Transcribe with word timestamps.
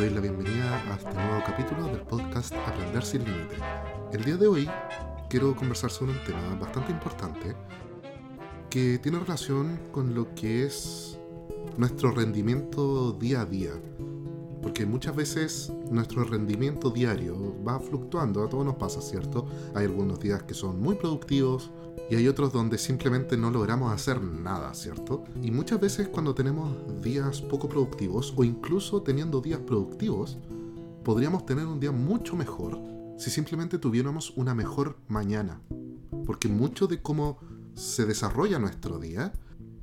doy 0.00 0.08
la 0.08 0.20
bienvenida 0.20 0.82
a 0.90 0.96
este 0.96 1.12
nuevo 1.12 1.42
capítulo 1.44 1.86
del 1.88 2.00
podcast 2.00 2.54
Aprender 2.66 3.04
sin 3.04 3.22
Límite. 3.22 3.56
El 4.14 4.24
día 4.24 4.38
de 4.38 4.46
hoy 4.46 4.70
quiero 5.28 5.54
conversar 5.54 5.90
sobre 5.90 6.12
un 6.12 6.24
tema 6.24 6.54
bastante 6.58 6.90
importante 6.90 7.54
que 8.70 8.98
tiene 8.98 9.18
relación 9.18 9.78
con 9.92 10.14
lo 10.14 10.34
que 10.34 10.64
es 10.64 11.18
nuestro 11.76 12.12
rendimiento 12.12 13.12
día 13.12 13.42
a 13.42 13.44
día. 13.44 13.72
Porque 14.62 14.84
muchas 14.86 15.16
veces 15.16 15.72
nuestro 15.90 16.24
rendimiento 16.24 16.90
diario 16.90 17.54
va 17.66 17.80
fluctuando, 17.80 18.44
a 18.44 18.48
todos 18.48 18.64
nos 18.64 18.76
pasa, 18.76 19.00
¿cierto? 19.00 19.46
Hay 19.74 19.86
algunos 19.86 20.20
días 20.20 20.42
que 20.42 20.54
son 20.54 20.80
muy 20.80 20.96
productivos, 20.96 21.70
y 22.10 22.16
hay 22.16 22.26
otros 22.26 22.52
donde 22.52 22.76
simplemente 22.76 23.36
no 23.36 23.52
logramos 23.52 23.92
hacer 23.92 24.20
nada, 24.20 24.74
¿cierto? 24.74 25.22
Y 25.42 25.52
muchas 25.52 25.80
veces 25.80 26.08
cuando 26.08 26.34
tenemos 26.34 26.76
días 27.00 27.40
poco 27.40 27.68
productivos 27.68 28.34
o 28.36 28.42
incluso 28.42 29.02
teniendo 29.02 29.40
días 29.40 29.60
productivos, 29.60 30.36
podríamos 31.04 31.46
tener 31.46 31.66
un 31.66 31.78
día 31.78 31.92
mucho 31.92 32.34
mejor 32.34 32.80
si 33.16 33.30
simplemente 33.30 33.78
tuviéramos 33.78 34.32
una 34.36 34.56
mejor 34.56 34.96
mañana. 35.06 35.60
Porque 36.26 36.48
mucho 36.48 36.88
de 36.88 37.00
cómo 37.00 37.38
se 37.74 38.06
desarrolla 38.06 38.58
nuestro 38.58 38.98
día 38.98 39.32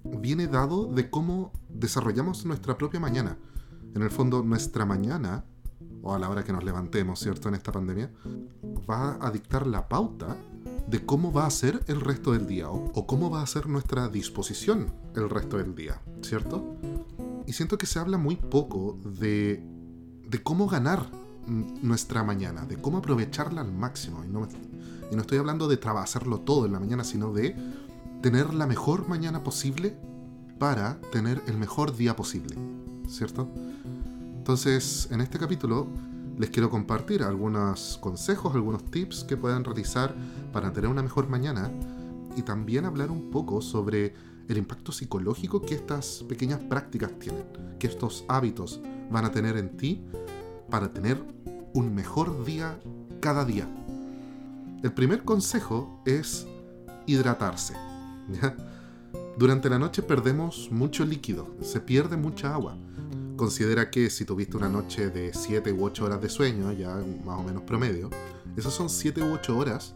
viene 0.04 0.48
dado 0.48 0.86
de 0.88 1.10
cómo 1.10 1.54
desarrollamos 1.70 2.46
nuestra 2.46 2.78
propia 2.78 3.00
mañana. 3.00 3.38
En 3.98 4.04
el 4.04 4.12
fondo, 4.12 4.44
nuestra 4.44 4.86
mañana, 4.86 5.44
o 6.04 6.14
a 6.14 6.20
la 6.20 6.30
hora 6.30 6.44
que 6.44 6.54
nos 6.54 6.64
levantemos, 6.64 7.20
¿cierto? 7.20 7.50
En 7.50 7.56
esta 7.56 7.72
pandemia, 7.72 8.12
va 8.88 9.18
a 9.20 9.32
dictar 9.32 9.66
la 9.66 9.90
pauta 9.90 10.38
de 10.88 11.04
cómo 11.04 11.34
va 11.34 11.48
a 11.48 11.50
ser 11.50 11.84
el 11.88 12.02
resto 12.02 12.34
del 12.34 12.46
día 12.46 12.70
o, 12.70 13.08
cómo 13.08 13.32
va 13.32 13.42
a 13.42 13.48
ser 13.48 13.68
nuestra 13.68 14.08
disposición 14.08 14.94
el 15.16 15.32
resto 15.32 15.58
del 15.58 15.74
día, 15.74 16.00
¿cierto? 16.22 16.78
Y 17.48 17.54
siento 17.54 17.80
que 17.80 17.88
se 17.88 17.98
habla 17.98 18.20
muy 18.20 18.36
poco 18.36 19.00
de, 19.04 19.64
cómo 20.44 20.68
ganar 20.68 21.10
nuestra 21.48 22.24
mañana, 22.24 22.68
de 22.68 22.78
cómo 22.78 23.00
aprovecharla 23.00 23.62
al 23.62 23.74
máximo. 23.74 24.24
Y 24.24 24.28
no, 24.28 24.48
estoy 25.20 25.40
hablando 25.40 25.68
de 25.68 25.80
hacerlo 25.84 26.42
todo 26.42 26.68
en 26.68 26.74
la 26.74 26.80
mañana, 26.80 27.04
sino 27.04 27.34
de 27.34 27.56
tener 28.22 28.54
la 28.54 28.68
mejor 28.68 29.10
mañana 29.10 29.44
posible 29.44 29.98
para 30.60 31.02
tener 31.12 31.42
el 31.48 31.58
mejor 31.58 31.98
día 31.98 32.16
posible, 32.16 32.56
¿cierto? 33.08 33.50
Entonces, 34.48 35.10
en 35.12 35.20
este 35.20 35.38
capítulo 35.38 35.88
les 36.38 36.50
quiero 36.52 36.70
compartir 36.70 37.22
algunos 37.22 37.98
consejos, 38.00 38.56
algunos 38.56 38.86
tips 38.86 39.26
que 39.26 39.36
puedan 39.36 39.66
realizar 39.66 40.16
para 40.54 40.72
tener 40.72 40.90
una 40.90 41.04
mejor 41.04 41.28
mañana 41.28 41.70
y 42.34 42.44
también 42.44 42.86
hablar 42.86 43.12
un 43.12 43.30
poco 43.30 43.62
sobre 43.62 44.14
el 44.48 44.58
impacto 44.58 44.94
psicológico 44.94 45.62
que 45.62 45.76
estas 45.76 46.24
pequeñas 46.30 46.62
prácticas 46.62 47.12
tienen, 47.20 47.44
que 47.78 47.88
estos 47.88 48.24
hábitos 48.30 48.80
van 49.12 49.26
a 49.26 49.34
tener 49.34 49.58
en 49.58 49.76
ti 49.76 50.02
para 50.70 50.94
tener 50.94 51.22
un 51.74 51.94
mejor 51.94 52.46
día 52.46 52.80
cada 53.20 53.44
día. 53.44 53.68
El 54.82 54.94
primer 54.94 55.26
consejo 55.26 56.02
es 56.06 56.48
hidratarse. 57.06 57.74
Durante 59.38 59.70
la 59.70 59.78
noche 59.78 60.04
perdemos 60.04 60.70
mucho 60.72 61.04
líquido, 61.04 61.54
se 61.62 61.82
pierde 61.82 62.16
mucha 62.16 62.54
agua 62.54 62.78
considera 63.38 63.90
que 63.90 64.10
si 64.10 64.26
tuviste 64.26 64.58
una 64.58 64.68
noche 64.68 65.10
de 65.10 65.34
7 65.34 65.72
u 65.72 65.86
8 65.86 66.06
horas 66.06 66.22
de 66.22 66.30
sueño, 66.30 66.72
ya 66.74 66.96
más 67.24 67.40
o 67.40 67.44
menos 67.44 67.64
promedio, 67.64 68.10
esas 68.58 68.74
son 68.74 68.90
7 68.90 69.22
u 69.22 69.34
8 69.34 69.58
horas 69.58 69.96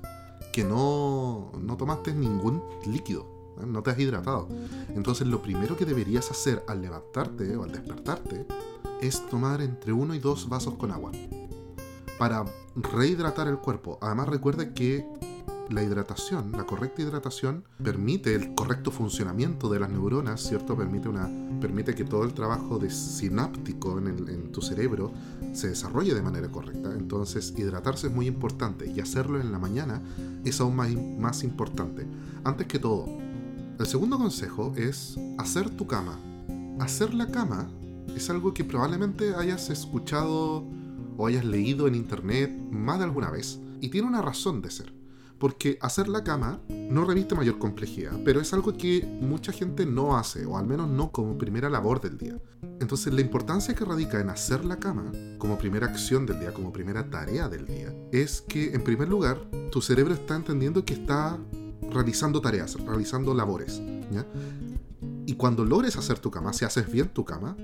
que 0.54 0.64
no, 0.64 1.52
no 1.60 1.78
tomaste 1.78 2.14
ningún 2.14 2.64
líquido, 2.86 3.56
¿eh? 3.62 3.66
no 3.66 3.82
te 3.84 3.92
has 3.92 4.00
hidratado. 4.00 4.48
Entonces 4.96 5.28
lo 5.28 5.42
primero 5.42 5.76
que 5.76 5.86
deberías 5.86 6.30
hacer 6.32 6.64
al 6.68 6.82
levantarte 6.82 7.56
o 7.58 7.64
al 7.64 7.72
despertarte 7.72 8.46
es 9.02 9.28
tomar 9.30 9.62
entre 9.62 9.92
1 9.92 10.16
y 10.16 10.20
2 10.20 10.48
vasos 10.48 10.76
con 10.76 10.92
agua 10.92 11.12
para 12.18 12.46
rehidratar 12.76 13.48
el 13.48 13.58
cuerpo. 13.58 13.98
Además 14.02 14.30
recuerda 14.30 14.74
que 14.74 15.06
la 15.72 15.84
hidratación, 15.84 16.52
la 16.52 16.66
correcta 16.66 17.02
hidratación, 17.02 17.64
permite 17.84 18.36
el 18.36 18.54
correcto 18.56 18.92
funcionamiento 18.92 19.70
de 19.70 19.80
las 19.80 19.90
neuronas, 19.90 20.42
¿cierto? 20.42 20.76
Permite, 20.76 21.10
una, 21.10 21.30
permite 21.60 21.96
que 21.96 22.04
todo 22.04 22.24
el 22.24 22.34
trabajo 22.34 22.78
de 22.78 22.90
sináptico 22.90 23.98
en, 23.98 24.08
en 24.08 24.52
tu 24.52 24.62
cerebro 24.62 25.12
se 25.54 25.70
desarrolle 25.70 26.14
de 26.14 26.22
manera 26.22 26.50
correcta. 26.50 26.94
Entonces, 26.94 27.54
hidratarse 27.58 28.08
es 28.08 28.14
muy 28.14 28.28
importante 28.28 28.90
y 28.90 29.00
hacerlo 29.00 29.40
en 29.40 29.52
la 29.52 29.60
mañana 29.60 30.02
es 30.44 30.60
aún 30.62 30.76
más, 30.76 30.92
más 31.20 31.44
importante. 31.44 32.06
Antes 32.44 32.68
que 32.68 32.80
todo, 32.80 33.06
el 33.80 33.86
segundo 33.86 34.18
consejo 34.18 34.74
es 34.76 35.18
hacer 35.38 35.70
tu 35.70 35.88
cama. 35.88 36.20
Hacer 36.80 37.14
la 37.14 37.28
cama 37.28 37.70
es 38.16 38.30
algo 38.30 38.54
que 38.54 38.64
probablemente 38.64 39.36
hayas 39.36 39.70
escuchado 39.70 40.66
o 41.18 41.28
hayas 41.28 41.46
leído 41.46 41.88
en 41.88 41.96
internet 41.96 42.52
más 42.72 43.00
de 43.00 43.06
alguna 43.06 43.30
vez. 43.30 43.60
Y 43.80 43.90
tiene 43.90 44.08
una 44.08 44.22
razón 44.22 44.62
de 44.62 44.70
ser 44.70 45.01
porque 45.42 45.80
hacer 45.82 46.08
la 46.08 46.24
cama 46.24 46.62
no 46.70 47.04
reviste 47.04 47.34
mayor 47.34 47.58
complejidad, 47.58 48.12
pero 48.24 48.40
es 48.40 48.54
algo 48.54 48.78
que 48.78 49.04
mucha 49.22 49.52
gente 49.52 49.88
no 49.88 50.16
hace, 50.16 50.46
o 50.46 50.56
al 50.56 50.68
menos 50.68 50.88
no 50.88 51.12
como 51.12 51.36
primera 51.36 51.68
labor 51.68 52.00
del 52.00 52.20
día. 52.20 52.40
Entonces 52.80 53.12
la 53.12 53.22
importancia 53.22 53.74
que 53.74 53.84
radica 53.84 54.22
en 54.22 54.30
hacer 54.30 54.64
la 54.64 54.78
cama 54.78 55.12
como 55.40 55.58
primera 55.58 55.88
acción 55.88 56.28
del 56.28 56.40
día, 56.40 56.54
como 56.54 56.72
primera 56.72 57.10
tarea 57.10 57.50
del 57.50 57.66
día, 57.66 57.92
es 58.12 58.42
que 58.42 58.76
en 58.76 58.84
primer 58.84 59.10
lugar 59.10 59.42
tu 59.72 59.82
cerebro 59.82 60.14
está 60.14 60.36
entendiendo 60.36 60.86
que 60.86 60.94
está 60.94 61.40
realizando 61.90 62.40
tareas, 62.40 62.76
realizando 62.76 63.34
labores. 63.34 63.82
Y 65.26 65.34
cuando 65.38 65.66
logres 65.66 65.98
hacer 65.98 66.20
tu 66.20 66.30
cama, 66.30 66.54
si 66.54 66.66
haces 66.66 66.92
bien 66.92 67.10
tu 67.10 67.26
cama, 67.26 67.58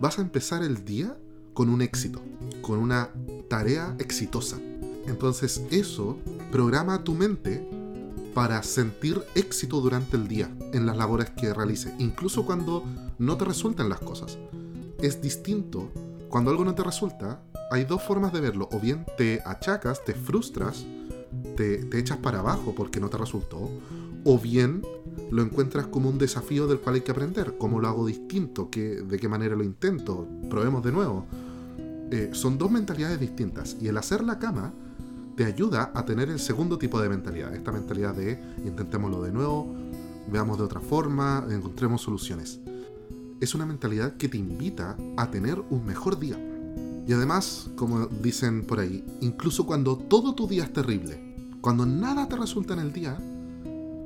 vas 0.00 0.18
a 0.18 0.22
empezar 0.22 0.64
el 0.64 0.84
día 0.84 1.16
con 1.54 1.68
un 1.68 1.80
éxito, 1.80 2.20
con 2.60 2.80
una 2.80 3.10
tarea 3.48 3.94
exitosa. 4.00 4.58
Entonces 5.10 5.62
eso 5.70 6.18
programa 6.52 7.02
tu 7.02 7.14
mente 7.14 7.68
para 8.32 8.62
sentir 8.62 9.20
éxito 9.34 9.80
durante 9.80 10.16
el 10.16 10.28
día 10.28 10.48
en 10.72 10.86
las 10.86 10.96
labores 10.96 11.30
que 11.30 11.52
realice, 11.52 11.92
incluso 11.98 12.46
cuando 12.46 12.84
no 13.18 13.36
te 13.36 13.44
resulten 13.44 13.88
las 13.88 13.98
cosas. 13.98 14.38
Es 14.98 15.20
distinto. 15.20 15.90
Cuando 16.28 16.52
algo 16.52 16.64
no 16.64 16.76
te 16.76 16.84
resulta, 16.84 17.42
hay 17.72 17.84
dos 17.84 18.02
formas 18.02 18.32
de 18.32 18.40
verlo. 18.40 18.68
O 18.70 18.78
bien 18.78 19.04
te 19.18 19.42
achacas, 19.44 20.04
te 20.04 20.14
frustras, 20.14 20.86
te, 21.56 21.98
echas 21.98 22.18
para 22.18 22.38
abajo 22.38 22.72
porque 22.76 23.00
no 23.00 23.08
te 23.08 23.18
resultó. 23.18 23.68
O 24.24 24.38
bien 24.38 24.82
lo 25.32 25.42
encuentras 25.42 25.88
como 25.88 26.08
un 26.08 26.18
desafío 26.18 26.68
del 26.68 26.78
cual 26.78 26.94
hay 26.94 27.00
que 27.00 27.10
aprender. 27.10 27.56
¿Cómo 27.58 27.80
lo 27.80 27.88
hago 27.88 28.06
distinto? 28.06 28.68
¿De 28.72 29.18
qué 29.20 29.28
manera 29.28 29.56
lo 29.56 29.64
intento? 29.64 30.28
Probemos 30.48 30.84
de 30.84 30.92
nuevo. 30.92 31.26
Eh, 32.12 32.30
son 32.32 32.58
dos 32.58 32.70
mentalidades 32.70 33.18
distintas. 33.18 33.76
Y 33.80 33.88
el 33.88 33.96
hacer 33.96 34.22
la 34.22 34.38
cama 34.38 34.72
te 35.40 35.46
ayuda 35.46 35.90
a 35.94 36.04
tener 36.04 36.28
el 36.28 36.38
segundo 36.38 36.76
tipo 36.76 37.00
de 37.00 37.08
mentalidad, 37.08 37.54
esta 37.54 37.72
mentalidad 37.72 38.14
de 38.14 38.38
intentémoslo 38.62 39.22
de 39.22 39.32
nuevo, 39.32 39.74
veamos 40.30 40.58
de 40.58 40.64
otra 40.64 40.82
forma, 40.82 41.46
encontremos 41.48 42.02
soluciones. 42.02 42.60
Es 43.40 43.54
una 43.54 43.64
mentalidad 43.64 44.18
que 44.18 44.28
te 44.28 44.36
invita 44.36 44.98
a 45.16 45.30
tener 45.30 45.58
un 45.70 45.86
mejor 45.86 46.18
día. 46.18 46.38
Y 47.06 47.12
además, 47.14 47.70
como 47.74 48.06
dicen 48.08 48.66
por 48.66 48.80
ahí, 48.80 49.02
incluso 49.22 49.64
cuando 49.64 49.96
todo 49.96 50.34
tu 50.34 50.46
día 50.46 50.64
es 50.64 50.74
terrible, 50.74 51.34
cuando 51.62 51.86
nada 51.86 52.28
te 52.28 52.36
resulta 52.36 52.74
en 52.74 52.80
el 52.80 52.92
día, 52.92 53.16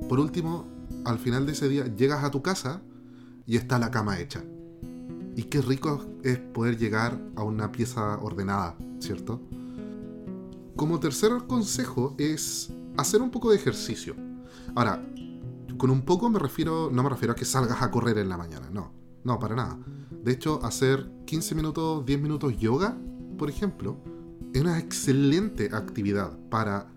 por 0.08 0.20
último, 0.20 0.66
al 1.04 1.18
final 1.18 1.46
de 1.46 1.52
ese 1.52 1.68
día 1.68 1.92
llegas 1.96 2.22
a 2.22 2.30
tu 2.30 2.42
casa 2.42 2.80
y 3.44 3.56
está 3.56 3.80
la 3.80 3.90
cama 3.90 4.20
hecha. 4.20 4.44
Y 5.34 5.42
qué 5.42 5.60
rico 5.62 6.00
es 6.22 6.38
poder 6.38 6.78
llegar 6.78 7.20
a 7.34 7.42
una 7.42 7.72
pieza 7.72 8.18
ordenada, 8.18 8.76
¿cierto? 9.00 9.40
Como 10.76 10.98
tercer 10.98 11.30
consejo 11.46 12.14
es 12.18 12.72
hacer 12.96 13.22
un 13.22 13.30
poco 13.30 13.50
de 13.50 13.56
ejercicio. 13.56 14.16
Ahora, 14.74 15.06
con 15.78 15.90
un 15.90 16.02
poco 16.02 16.28
me 16.28 16.38
refiero, 16.38 16.90
no 16.92 17.02
me 17.02 17.10
refiero 17.10 17.32
a 17.32 17.36
que 17.36 17.44
salgas 17.44 17.80
a 17.80 17.90
correr 17.90 18.18
en 18.18 18.28
la 18.28 18.36
mañana, 18.36 18.68
no, 18.70 18.92
no, 19.22 19.38
para 19.38 19.54
nada. 19.54 19.78
De 20.10 20.32
hecho, 20.32 20.60
hacer 20.64 21.08
15 21.26 21.54
minutos, 21.54 22.04
10 22.06 22.20
minutos 22.20 22.58
yoga, 22.58 22.96
por 23.38 23.50
ejemplo, 23.50 23.98
es 24.52 24.60
una 24.60 24.78
excelente 24.78 25.70
actividad 25.72 26.36
para 26.50 26.88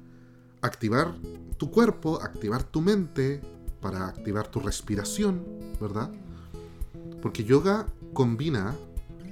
activar 0.62 1.16
tu 1.58 1.70
cuerpo, 1.70 2.20
activar 2.22 2.64
tu 2.64 2.82
mente, 2.82 3.42
para 3.80 4.08
activar 4.08 4.48
tu 4.48 4.60
respiración, 4.60 5.44
¿verdad? 5.80 6.12
Porque 7.22 7.44
yoga 7.44 7.86
combina, 8.14 8.76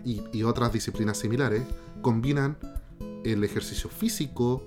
y, 0.03 0.21
y 0.31 0.44
otras 0.44 0.71
disciplinas 0.71 1.18
similares, 1.18 1.63
combinan 2.03 2.57
el 3.25 3.44
ejercicio 3.44 3.89
físico, 3.89 4.63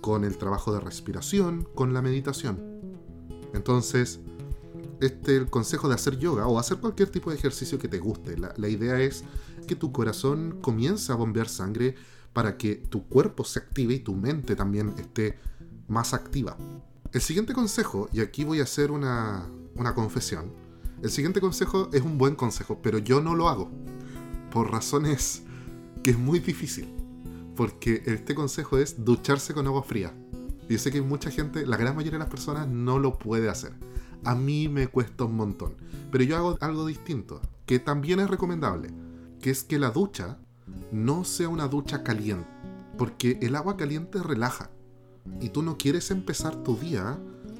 con 0.00 0.24
el 0.24 0.36
trabajo 0.36 0.72
de 0.72 0.80
respiración, 0.80 1.66
con 1.74 1.94
la 1.94 2.02
meditación. 2.02 2.60
Entonces, 3.54 4.20
este 5.00 5.36
el 5.36 5.48
consejo 5.48 5.88
de 5.88 5.94
hacer 5.94 6.18
yoga 6.18 6.46
o 6.46 6.58
hacer 6.58 6.78
cualquier 6.78 7.08
tipo 7.08 7.30
de 7.30 7.36
ejercicio 7.36 7.78
que 7.78 7.88
te 7.88 7.98
guste. 7.98 8.36
La, 8.36 8.52
la 8.56 8.68
idea 8.68 9.00
es 9.00 9.24
que 9.66 9.76
tu 9.76 9.92
corazón 9.92 10.58
comience 10.60 11.10
a 11.10 11.14
bombear 11.14 11.48
sangre 11.48 11.94
para 12.32 12.58
que 12.58 12.74
tu 12.74 13.06
cuerpo 13.06 13.44
se 13.44 13.60
active 13.60 13.94
y 13.94 14.00
tu 14.00 14.14
mente 14.14 14.56
también 14.56 14.94
esté 14.98 15.38
más 15.88 16.12
activa. 16.12 16.56
El 17.12 17.20
siguiente 17.20 17.54
consejo, 17.54 18.08
y 18.12 18.20
aquí 18.20 18.44
voy 18.44 18.60
a 18.60 18.64
hacer 18.64 18.90
una, 18.90 19.48
una 19.76 19.94
confesión, 19.94 20.52
el 21.02 21.10
siguiente 21.10 21.40
consejo 21.40 21.90
es 21.92 22.02
un 22.02 22.18
buen 22.18 22.34
consejo, 22.34 22.80
pero 22.82 22.98
yo 22.98 23.20
no 23.20 23.34
lo 23.34 23.48
hago. 23.48 23.70
Por 24.50 24.70
razones 24.70 25.42
que 26.02 26.10
es 26.10 26.18
muy 26.18 26.40
difícil. 26.40 27.03
Porque 27.56 28.02
este 28.06 28.34
consejo 28.34 28.78
es 28.78 29.04
ducharse 29.04 29.54
con 29.54 29.66
agua 29.66 29.82
fría. 29.82 30.12
Yo 30.68 30.78
sé 30.78 30.90
que 30.90 31.02
mucha 31.02 31.30
gente, 31.30 31.66
la 31.66 31.76
gran 31.76 31.94
mayoría 31.94 32.18
de 32.18 32.24
las 32.24 32.30
personas, 32.30 32.68
no 32.68 32.98
lo 32.98 33.18
puede 33.18 33.48
hacer. 33.48 33.74
A 34.24 34.34
mí 34.34 34.68
me 34.68 34.88
cuesta 34.88 35.24
un 35.24 35.36
montón. 35.36 35.74
Pero 36.10 36.24
yo 36.24 36.36
hago 36.36 36.58
algo 36.60 36.86
distinto, 36.86 37.40
que 37.66 37.78
también 37.78 38.20
es 38.20 38.30
recomendable, 38.30 38.90
que 39.40 39.50
es 39.50 39.62
que 39.62 39.78
la 39.78 39.90
ducha 39.90 40.38
no 40.90 41.24
sea 41.24 41.48
una 41.48 41.68
ducha 41.68 42.02
caliente. 42.02 42.48
Porque 42.96 43.38
el 43.42 43.56
agua 43.56 43.76
caliente 43.76 44.22
relaja. 44.22 44.70
Y 45.40 45.50
tú 45.50 45.62
no 45.62 45.76
quieres 45.76 46.10
empezar 46.10 46.62
tu 46.62 46.76
día 46.76 47.18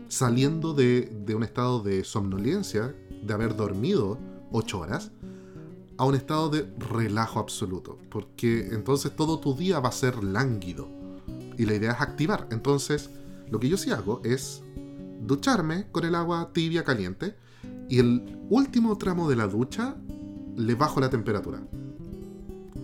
saliendo 0.08 0.74
de, 0.74 1.10
un 1.34 1.42
estado 1.42 1.82
de 1.82 2.04
somnolencia, 2.04 2.94
de 3.22 3.34
haber 3.34 3.56
dormido 3.56 4.18
8 4.52 4.78
horas, 4.78 5.10
a 5.96 6.04
un 6.04 6.14
estado 6.14 6.48
de 6.48 6.66
relajo 6.90 7.38
absoluto. 7.38 7.98
Porque 8.10 8.68
entonces 8.72 9.14
todo 9.14 9.38
tu 9.38 9.54
día 9.54 9.80
va 9.80 9.88
a 9.88 9.92
ser 9.92 10.22
lánguido. 10.22 10.88
Y 11.56 11.66
la 11.66 11.74
idea 11.74 11.92
es 11.92 12.00
activar. 12.00 12.48
Entonces, 12.50 13.10
lo 13.50 13.60
que 13.60 13.68
yo 13.68 13.76
sí 13.76 13.90
hago 13.90 14.20
es 14.24 14.62
ducharme 15.20 15.86
con 15.92 16.04
el 16.04 16.14
agua 16.14 16.50
tibia 16.52 16.84
caliente. 16.84 17.36
Y 17.88 17.98
el 17.98 18.38
último 18.50 18.96
tramo 18.98 19.28
de 19.28 19.36
la 19.36 19.46
ducha 19.46 19.96
le 20.56 20.74
bajo 20.74 21.00
la 21.00 21.10
temperatura. 21.10 21.62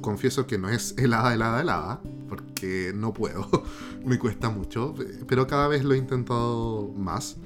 Confieso 0.01 0.47
que 0.47 0.59
no 0.59 0.69
es 0.69 0.95
helada, 0.97 1.35
helada, 1.35 1.61
helada, 1.61 2.03
porque 2.29 2.93
no 2.95 3.13
puedo. 3.13 3.49
Me 4.05 4.19
cuesta 4.19 4.51
mucho, 4.51 4.95
pero 5.27 5.47
cada 5.47 5.69
vez 5.69 5.85
lo 5.85 5.95
he 5.95 5.99
intentado 5.99 6.93
más. 6.97 7.37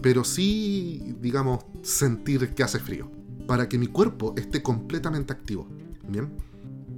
Pero 0.00 0.24
sí, 0.24 1.16
digamos, 1.20 1.64
sentir 1.82 2.54
que 2.54 2.62
hace 2.62 2.78
frío 2.78 3.15
para 3.46 3.68
que 3.68 3.78
mi 3.78 3.86
cuerpo 3.86 4.34
esté 4.36 4.62
completamente 4.62 5.32
activo. 5.32 5.66
Bien. 6.08 6.30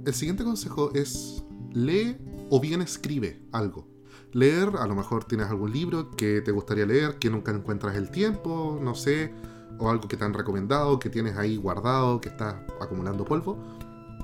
El 0.05 0.13
siguiente 0.13 0.43
consejo 0.43 0.91
es 0.93 1.43
lee 1.73 2.17
o 2.49 2.59
bien 2.59 2.81
escribe 2.81 3.41
algo. 3.51 3.87
Leer, 4.31 4.71
a 4.79 4.87
lo 4.87 4.95
mejor 4.95 5.25
tienes 5.25 5.47
algún 5.47 5.71
libro 5.71 6.11
que 6.11 6.41
te 6.41 6.51
gustaría 6.51 6.85
leer, 6.85 7.17
que 7.17 7.29
nunca 7.29 7.51
encuentras 7.51 7.95
el 7.95 8.11
tiempo, 8.11 8.79
no 8.81 8.93
sé, 8.93 9.33
o 9.79 9.89
algo 9.89 10.07
que 10.07 10.17
te 10.17 10.23
han 10.23 10.33
recomendado, 10.33 10.99
que 10.99 11.09
tienes 11.09 11.35
ahí 11.37 11.57
guardado, 11.57 12.21
que 12.21 12.29
estás 12.29 12.55
acumulando 12.79 13.25
polvo. 13.25 13.57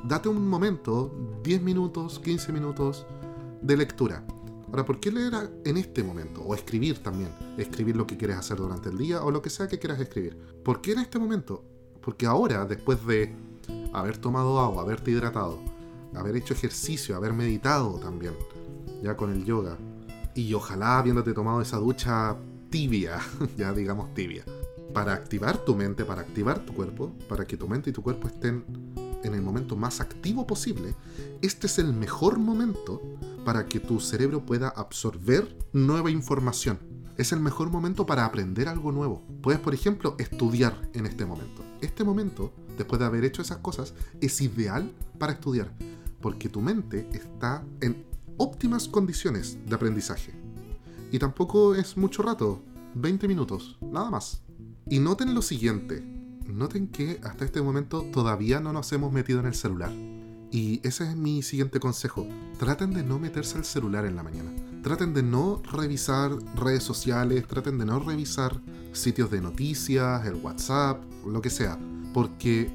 Date 0.03 0.29
un 0.29 0.47
momento, 0.47 1.11
10 1.43 1.61
minutos, 1.63 2.19
15 2.19 2.51
minutos 2.51 3.05
de 3.61 3.77
lectura. 3.77 4.23
Ahora, 4.67 4.85
¿por 4.85 4.99
qué 4.99 5.11
leer 5.11 5.33
en 5.63 5.77
este 5.77 6.03
momento? 6.03 6.41
O 6.41 6.53
escribir 6.53 7.01
también. 7.01 7.29
Escribir 7.57 7.95
lo 7.95 8.05
que 8.05 8.17
quieres 8.17 8.37
hacer 8.37 8.57
durante 8.57 8.89
el 8.89 8.97
día 8.97 9.23
o 9.23 9.31
lo 9.31 9.41
que 9.41 9.49
sea 9.49 9.67
que 9.67 9.79
quieras 9.79 9.99
escribir. 9.99 10.37
¿Por 10.63 10.81
qué 10.81 10.91
en 10.91 10.99
este 10.99 11.17
momento? 11.17 11.63
Porque 12.05 12.27
ahora, 12.27 12.65
después 12.65 13.03
de 13.07 13.33
haber 13.91 14.19
tomado 14.19 14.59
agua, 14.59 14.83
haberte 14.83 15.09
hidratado, 15.09 15.59
haber 16.13 16.35
hecho 16.35 16.53
ejercicio, 16.53 17.15
haber 17.15 17.33
meditado 17.33 17.99
también, 17.99 18.35
ya 19.01 19.17
con 19.17 19.31
el 19.31 19.43
yoga, 19.43 19.75
y 20.35 20.53
ojalá 20.53 20.99
habiéndote 20.99 21.33
tomado 21.33 21.61
esa 21.61 21.77
ducha 21.77 22.37
tibia, 22.69 23.19
ya 23.57 23.73
digamos 23.73 24.13
tibia, 24.13 24.45
para 24.93 25.13
activar 25.13 25.57
tu 25.57 25.75
mente, 25.75 26.05
para 26.05 26.21
activar 26.21 26.59
tu 26.59 26.75
cuerpo, 26.75 27.11
para 27.27 27.45
que 27.45 27.57
tu 27.57 27.67
mente 27.67 27.89
y 27.89 27.93
tu 27.93 28.03
cuerpo 28.03 28.27
estén 28.27 28.63
en 29.23 29.33
el 29.33 29.41
momento 29.41 29.75
más 29.75 29.99
activo 29.99 30.45
posible, 30.45 30.93
este 31.41 31.65
es 31.65 31.79
el 31.79 31.91
mejor 31.91 32.37
momento 32.37 33.01
para 33.43 33.65
que 33.65 33.79
tu 33.79 33.99
cerebro 33.99 34.45
pueda 34.45 34.69
absorber 34.69 35.57
nueva 35.73 36.11
información. 36.11 36.94
Es 37.17 37.31
el 37.31 37.39
mejor 37.39 37.69
momento 37.69 38.05
para 38.05 38.25
aprender 38.25 38.67
algo 38.67 38.91
nuevo. 38.91 39.23
Puedes, 39.41 39.59
por 39.59 39.73
ejemplo, 39.73 40.15
estudiar 40.19 40.89
en 40.93 41.05
este 41.05 41.25
momento 41.25 41.65
este 41.85 42.03
momento, 42.03 42.53
después 42.77 42.99
de 42.99 43.05
haber 43.05 43.23
hecho 43.23 43.41
esas 43.41 43.59
cosas, 43.59 43.93
es 44.21 44.41
ideal 44.41 44.91
para 45.17 45.33
estudiar, 45.33 45.71
porque 46.21 46.49
tu 46.49 46.61
mente 46.61 47.07
está 47.13 47.63
en 47.81 48.05
óptimas 48.37 48.87
condiciones 48.87 49.57
de 49.65 49.75
aprendizaje. 49.75 50.33
Y 51.11 51.19
tampoco 51.19 51.75
es 51.75 51.95
mucho 51.95 52.23
rato, 52.23 52.61
20 52.95 53.27
minutos, 53.27 53.77
nada 53.81 54.09
más. 54.09 54.41
Y 54.89 54.99
noten 54.99 55.33
lo 55.33 55.41
siguiente, 55.41 56.01
noten 56.47 56.87
que 56.87 57.19
hasta 57.23 57.45
este 57.45 57.61
momento 57.61 58.03
todavía 58.11 58.59
no 58.59 58.73
nos 58.73 58.91
hemos 58.91 59.11
metido 59.13 59.39
en 59.39 59.45
el 59.45 59.55
celular. 59.55 59.91
Y 60.51 60.79
ese 60.83 61.09
es 61.09 61.15
mi 61.15 61.41
siguiente 61.41 61.79
consejo. 61.79 62.27
Traten 62.59 62.93
de 62.93 63.03
no 63.03 63.19
meterse 63.19 63.57
al 63.57 63.65
celular 63.65 64.05
en 64.05 64.15
la 64.15 64.23
mañana. 64.23 64.51
Traten 64.85 65.15
de 65.15 65.23
no 65.23 65.63
revisar 65.71 66.31
redes 66.55 66.83
sociales, 66.83 67.47
traten 67.47 67.79
de 67.79 67.87
no 67.87 67.99
revisar 67.99 68.61
sitios 68.91 69.31
de 69.31 69.41
noticias, 69.41 70.23
el 70.27 70.35
WhatsApp, 70.35 71.03
lo 71.25 71.41
que 71.41 71.49
sea. 71.49 71.79
Porque 72.13 72.71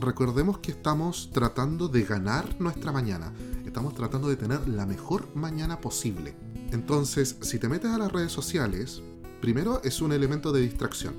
recordemos 0.00 0.58
que 0.58 0.72
estamos 0.72 1.30
tratando 1.32 1.86
de 1.86 2.02
ganar 2.02 2.60
nuestra 2.60 2.90
mañana. 2.90 3.32
Estamos 3.64 3.94
tratando 3.94 4.28
de 4.28 4.34
tener 4.34 4.66
la 4.66 4.84
mejor 4.84 5.28
mañana 5.36 5.80
posible. 5.80 6.34
Entonces, 6.72 7.36
si 7.42 7.60
te 7.60 7.68
metes 7.68 7.92
a 7.92 7.98
las 7.98 8.10
redes 8.10 8.32
sociales, 8.32 9.00
primero 9.40 9.80
es 9.84 10.00
un 10.00 10.10
elemento 10.10 10.50
de 10.50 10.60
distracción. 10.60 11.14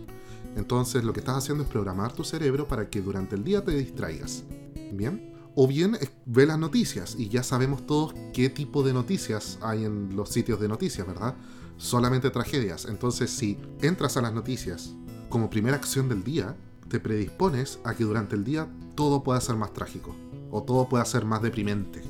Entonces, 0.57 1.05
lo 1.05 1.13
que 1.13 1.21
estás 1.21 1.37
haciendo 1.37 1.63
es 1.63 1.69
programar 1.69 2.11
tu 2.11 2.25
cerebro 2.25 2.67
para 2.67 2.89
que 2.89 3.01
durante 3.01 3.37
el 3.37 3.45
día 3.45 3.63
te 3.63 3.71
distraigas. 3.71 4.43
¿Bien? 4.91 5.34
O 5.55 5.67
bien 5.67 5.97
ve 6.25 6.45
las 6.45 6.59
noticias 6.59 7.15
y 7.17 7.29
ya 7.29 7.41
sabemos 7.41 7.87
todos 7.87 8.13
qué 8.33 8.49
tipo 8.49 8.83
de 8.83 8.93
noticias 8.93 9.57
hay 9.61 9.85
en 9.85 10.15
los 10.15 10.29
sitios 10.29 10.59
de 10.59 10.67
noticias, 10.67 11.07
¿verdad? 11.07 11.35
Solamente 11.77 12.29
tragedias. 12.29 12.85
Entonces 12.85 13.29
si 13.31 13.57
entras 13.81 14.17
a 14.17 14.21
las 14.21 14.33
noticias 14.33 14.93
como 15.29 15.49
primera 15.49 15.77
acción 15.77 16.09
del 16.09 16.23
día, 16.25 16.57
te 16.89 16.99
predispones 16.99 17.79
a 17.85 17.95
que 17.95 18.03
durante 18.03 18.35
el 18.35 18.43
día 18.43 18.67
todo 18.95 19.23
pueda 19.23 19.39
ser 19.39 19.55
más 19.55 19.73
trágico 19.73 20.15
o 20.51 20.63
todo 20.63 20.89
pueda 20.89 21.05
ser 21.05 21.23
más 21.23 21.41
deprimente. 21.41 22.01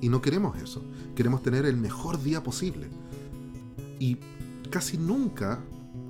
Y 0.00 0.08
no 0.08 0.22
queremos 0.22 0.56
eso. 0.58 0.82
Queremos 1.16 1.42
tener 1.42 1.66
el 1.66 1.76
mejor 1.76 2.22
día 2.22 2.42
posible. 2.42 2.88
Y 3.98 4.18
casi 4.70 4.96
nunca, 4.96 5.60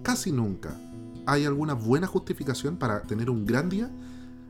casi 0.02 0.32
nunca, 0.32 0.79
hay 1.26 1.44
alguna 1.44 1.75
buena 1.75 2.06
justificación 2.06 2.76
para 2.76 3.02
tener 3.02 3.31
un 3.31 3.46
gran 3.46 3.69
día 3.69 3.91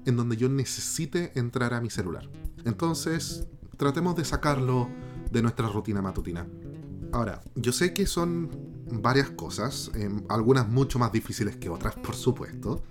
en 0.07 0.17
donde 0.17 0.37
yo 0.37 0.49
necesite 0.49 1.33
entrar 1.39 1.75
a 1.75 1.81
mi 1.81 1.91
celular. 1.91 2.29
Entonces, 2.65 3.47
tratemos 3.77 4.17
de 4.17 4.25
sacarlo 4.25 4.89
de 5.31 5.43
nuestra 5.43 5.69
rutina 5.69 6.01
matutina. 6.03 6.47
Ahora, 7.13 7.43
yo 7.55 7.73
sé 7.73 7.93
que 7.93 8.07
son 8.07 8.51
varias 8.91 9.31
cosas, 9.31 9.91
em, 9.95 10.23
algunas 10.29 10.69
mucho 10.69 10.99
más 10.99 11.13
difíciles 11.13 11.57
que 11.57 11.69
otras, 11.69 11.95
por 11.95 12.15
supuesto. 12.15 12.83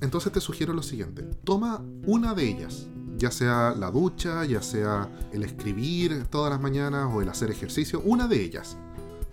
Entonces 0.00 0.32
te 0.32 0.40
sugiero 0.40 0.72
lo 0.72 0.82
siguiente, 0.82 1.22
toma 1.44 1.82
una 2.06 2.34
de 2.34 2.48
ellas, 2.48 2.86
ya 3.16 3.32
sea 3.32 3.74
la 3.76 3.90
ducha, 3.90 4.44
ya 4.44 4.62
sea 4.62 5.10
el 5.32 5.42
escribir 5.42 6.26
todas 6.26 6.50
las 6.52 6.60
mañanas 6.60 7.10
o 7.12 7.20
el 7.20 7.28
hacer 7.28 7.50
ejercicio, 7.50 8.00
una 8.04 8.28
de 8.28 8.42
ellas, 8.42 8.76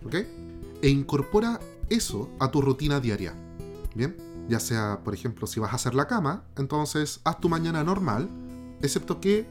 ¿ok? 0.05 0.15
E 0.81 0.89
incorpora 0.89 1.59
eso 1.89 2.31
a 2.39 2.49
tu 2.49 2.61
rutina 2.61 2.99
diaria, 2.99 3.35
¿bien? 3.93 4.15
Ya 4.47 4.59
sea, 4.59 4.99
por 5.03 5.13
ejemplo, 5.13 5.47
si 5.47 5.59
vas 5.59 5.71
a 5.71 5.75
hacer 5.75 5.95
la 5.95 6.07
cama, 6.07 6.43
entonces 6.57 7.19
haz 7.23 7.39
tu 7.39 7.49
mañana 7.49 7.83
normal, 7.83 8.29
excepto 8.81 9.19
que 9.19 9.47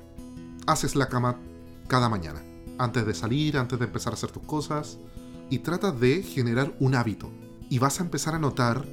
haces 0.66 0.94
la 0.94 1.08
cama 1.08 1.36
cada 1.88 2.08
mañana, 2.08 2.42
antes 2.78 3.04
de 3.04 3.14
salir, 3.14 3.58
antes 3.58 3.78
de 3.78 3.86
empezar 3.86 4.12
a 4.12 4.16
hacer 4.16 4.30
tus 4.30 4.44
cosas, 4.44 4.98
y 5.50 5.58
trata 5.58 5.90
de 5.90 6.22
generar 6.22 6.74
un 6.80 6.94
hábito. 6.94 7.30
Y 7.68 7.78
vas 7.78 8.00
a 8.00 8.04
empezar 8.04 8.34
a 8.34 8.38
notar 8.38 8.86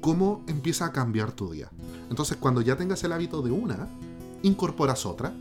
cómo 0.00 0.44
empieza 0.46 0.86
a 0.86 0.92
cambiar 0.92 1.32
tu 1.32 1.50
día. 1.50 1.70
Entonces, 2.08 2.36
cuando 2.36 2.60
ya 2.60 2.76
tengas 2.76 3.02
el 3.04 3.12
hábito 3.12 3.42
de 3.42 3.50
una, 3.50 3.88
incorporas 4.42 5.06
otra, 5.06 5.34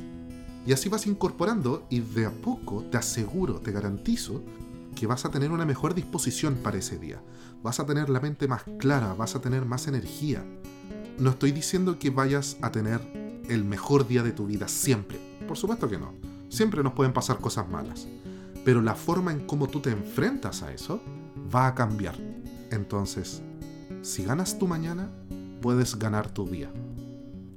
y 0.66 0.74
así 0.74 0.90
vas 0.90 1.06
incorporando, 1.06 1.86
y 1.90 2.00
de 2.00 2.26
a 2.26 2.32
poco, 2.32 2.84
te 2.90 2.98
aseguro, 2.98 3.60
te 3.60 3.72
garantizo, 3.72 4.42
que 4.96 5.08
vas 5.08 5.26
a 5.26 5.32
tener 5.32 5.52
una 5.52 5.66
mejor 5.66 5.94
disposición 5.94 6.56
para 6.56 6.78
ese 6.78 6.98
día. 6.98 7.22
Vas 7.62 7.80
a 7.80 7.86
tener 7.86 8.10
la 8.10 8.20
mente 8.20 8.48
más 8.48 8.64
clara, 8.80 9.14
vas 9.14 9.36
a 9.36 9.42
tener 9.42 9.66
más 9.66 9.88
energía. 9.88 10.44
No 11.20 11.30
estoy 11.30 11.52
diciendo 11.52 12.00
que 12.00 12.10
vayas 12.10 12.58
a 12.62 12.72
tener 12.72 13.02
el 13.50 13.64
mejor 13.64 14.08
día 14.08 14.24
de 14.24 14.32
tu 14.32 14.48
vida 14.48 14.68
siempre. 14.68 15.20
Por 15.48 15.58
supuesto 15.58 15.88
que 15.88 15.98
no. 15.98 16.14
Siempre 16.50 16.84
nos 16.84 16.94
pueden 16.94 17.14
pasar 17.14 17.40
cosas 17.40 17.70
malas. 17.70 18.08
Pero 18.64 18.82
la 18.82 18.96
forma 18.96 19.32
en 19.32 19.46
cómo 19.46 19.68
tú 19.68 19.82
te 19.82 19.92
enfrentas 19.92 20.64
a 20.64 20.72
eso 20.74 21.02
va 21.54 21.68
a 21.68 21.76
cambiar. 21.76 22.16
Entonces, 22.72 23.42
si 24.02 24.24
ganas 24.24 24.58
tu 24.58 24.68
mañana, 24.68 25.12
puedes 25.62 25.98
ganar 25.98 26.30
tu 26.30 26.48
día. 26.48 26.72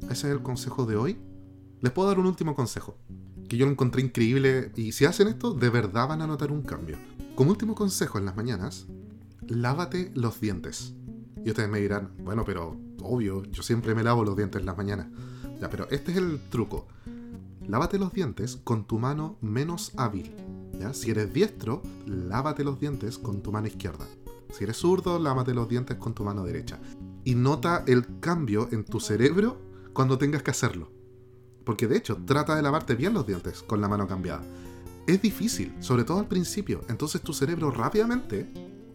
Ese 0.02 0.28
es 0.28 0.32
el 0.32 0.42
consejo 0.42 0.86
de 0.86 0.96
hoy. 0.96 1.18
Les 1.80 1.92
puedo 1.92 2.08
dar 2.08 2.18
un 2.18 2.26
último 2.26 2.54
consejo, 2.54 2.96
que 3.48 3.56
yo 3.56 3.66
lo 3.66 3.72
encontré 3.72 4.02
increíble 4.02 4.72
y 4.74 4.92
si 4.92 5.04
hacen 5.04 5.28
esto, 5.28 5.52
de 5.52 5.70
verdad 5.70 6.08
van 6.08 6.22
a 6.22 6.26
notar 6.26 6.50
un 6.50 6.62
cambio. 6.62 6.98
Como 7.38 7.52
último 7.52 7.76
consejo 7.76 8.18
en 8.18 8.24
las 8.24 8.34
mañanas, 8.34 8.88
lávate 9.46 10.10
los 10.16 10.40
dientes. 10.40 10.94
Y 11.44 11.50
ustedes 11.50 11.68
me 11.68 11.78
dirán, 11.78 12.10
bueno, 12.24 12.44
pero 12.44 12.76
obvio, 13.00 13.44
yo 13.44 13.62
siempre 13.62 13.94
me 13.94 14.02
lavo 14.02 14.24
los 14.24 14.36
dientes 14.36 14.58
en 14.58 14.66
las 14.66 14.76
mañanas. 14.76 15.06
Ya, 15.60 15.70
pero 15.70 15.88
este 15.90 16.10
es 16.10 16.18
el 16.18 16.40
truco. 16.50 16.88
Lávate 17.64 17.96
los 17.96 18.12
dientes 18.12 18.58
con 18.64 18.88
tu 18.88 18.98
mano 18.98 19.36
menos 19.40 19.92
hábil. 19.96 20.34
¿ya? 20.80 20.92
Si 20.92 21.12
eres 21.12 21.32
diestro, 21.32 21.80
lávate 22.06 22.64
los 22.64 22.80
dientes 22.80 23.18
con 23.18 23.40
tu 23.40 23.52
mano 23.52 23.68
izquierda. 23.68 24.04
Si 24.52 24.64
eres 24.64 24.78
zurdo, 24.78 25.20
lávate 25.20 25.54
los 25.54 25.68
dientes 25.68 25.96
con 25.96 26.14
tu 26.14 26.24
mano 26.24 26.42
derecha. 26.42 26.80
Y 27.22 27.36
nota 27.36 27.84
el 27.86 28.18
cambio 28.18 28.68
en 28.72 28.84
tu 28.84 28.98
cerebro 28.98 29.60
cuando 29.92 30.18
tengas 30.18 30.42
que 30.42 30.50
hacerlo. 30.50 30.90
Porque 31.64 31.86
de 31.86 31.98
hecho, 31.98 32.16
trata 32.16 32.56
de 32.56 32.62
lavarte 32.62 32.96
bien 32.96 33.14
los 33.14 33.28
dientes 33.28 33.62
con 33.62 33.80
la 33.80 33.86
mano 33.86 34.08
cambiada. 34.08 34.42
Es 35.08 35.22
difícil, 35.22 35.74
sobre 35.80 36.04
todo 36.04 36.18
al 36.18 36.28
principio. 36.28 36.82
Entonces 36.90 37.22
tu 37.22 37.32
cerebro 37.32 37.70
rápidamente 37.70 38.46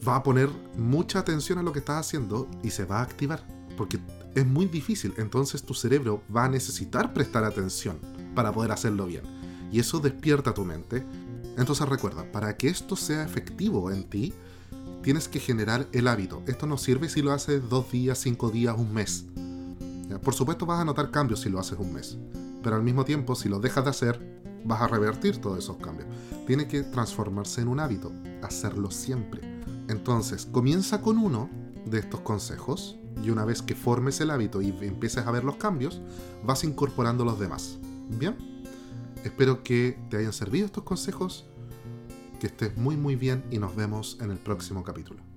va 0.07 0.17
a 0.17 0.21
poner 0.21 0.47
mucha 0.77 1.17
atención 1.17 1.57
a 1.57 1.63
lo 1.63 1.73
que 1.73 1.79
estás 1.79 2.05
haciendo 2.05 2.47
y 2.61 2.69
se 2.69 2.85
va 2.85 2.99
a 2.99 3.01
activar. 3.01 3.43
Porque 3.75 3.99
es 4.35 4.45
muy 4.45 4.67
difícil. 4.67 5.15
Entonces 5.17 5.63
tu 5.63 5.73
cerebro 5.73 6.21
va 6.33 6.45
a 6.45 6.49
necesitar 6.49 7.15
prestar 7.15 7.43
atención 7.43 7.97
para 8.35 8.51
poder 8.51 8.71
hacerlo 8.71 9.07
bien. 9.07 9.23
Y 9.71 9.79
eso 9.79 9.99
despierta 9.99 10.53
tu 10.53 10.63
mente. 10.63 11.03
Entonces 11.57 11.89
recuerda, 11.89 12.31
para 12.31 12.55
que 12.57 12.67
esto 12.67 12.95
sea 12.95 13.23
efectivo 13.23 13.89
en 13.89 14.03
ti, 14.03 14.35
tienes 15.01 15.27
que 15.27 15.39
generar 15.39 15.87
el 15.93 16.07
hábito. 16.07 16.43
Esto 16.45 16.67
no 16.67 16.77
sirve 16.77 17.09
si 17.09 17.23
lo 17.23 17.31
haces 17.31 17.67
dos 17.69 17.91
días, 17.91 18.19
cinco 18.19 18.51
días, 18.51 18.75
un 18.77 18.93
mes. 18.93 19.25
Por 20.21 20.35
supuesto 20.35 20.67
vas 20.67 20.79
a 20.79 20.85
notar 20.85 21.09
cambios 21.09 21.41
si 21.41 21.49
lo 21.49 21.59
haces 21.59 21.79
un 21.79 21.91
mes. 21.91 22.19
Pero 22.63 22.77
al 22.77 22.83
mismo 22.83 23.05
tiempo, 23.05 23.35
si 23.35 23.49
lo 23.49 23.59
dejas 23.59 23.83
de 23.83 23.89
hacer, 23.91 24.41
vas 24.63 24.81
a 24.81 24.87
revertir 24.87 25.39
todos 25.39 25.59
esos 25.59 25.77
cambios. 25.77 26.07
Tiene 26.47 26.67
que 26.67 26.83
transformarse 26.83 27.61
en 27.61 27.67
un 27.67 27.79
hábito, 27.79 28.11
hacerlo 28.41 28.89
siempre. 28.89 29.41
Entonces, 29.89 30.47
comienza 30.51 31.01
con 31.01 31.17
uno 31.17 31.49
de 31.85 31.99
estos 31.99 32.21
consejos 32.21 32.97
y 33.21 33.29
una 33.29 33.45
vez 33.45 33.61
que 33.61 33.75
formes 33.75 34.19
el 34.21 34.31
hábito 34.31 34.61
y 34.61 34.69
empieces 34.69 35.25
a 35.25 35.31
ver 35.31 35.43
los 35.43 35.57
cambios, 35.57 36.01
vas 36.43 36.63
incorporando 36.63 37.25
los 37.25 37.39
demás. 37.39 37.77
Bien, 38.09 38.35
espero 39.23 39.63
que 39.63 39.99
te 40.09 40.17
hayan 40.17 40.33
servido 40.33 40.65
estos 40.65 40.83
consejos, 40.83 41.45
que 42.39 42.47
estés 42.47 42.75
muy 42.77 42.97
muy 42.97 43.15
bien 43.15 43.43
y 43.51 43.59
nos 43.59 43.75
vemos 43.75 44.17
en 44.21 44.31
el 44.31 44.37
próximo 44.37 44.83
capítulo. 44.83 45.32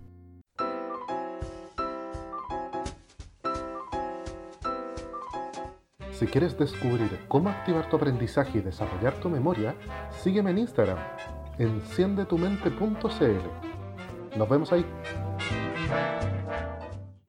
Si 6.19 6.27
quieres 6.27 6.59
descubrir 6.59 7.21
cómo 7.29 7.51
activar 7.51 7.91
tu 7.91 7.97
aprendizaje 7.97 8.59
y 8.59 8.63
desarrollar 8.63 9.13
tu 9.21 9.29
memoria, 9.29 9.75
sígueme 10.23 10.51
en 10.51 10.59
Instagram, 10.59 10.99
enciendetumente.cl. 11.59 14.39
Nos 14.39 14.49
vemos 14.49 14.73
ahí. 14.73 14.87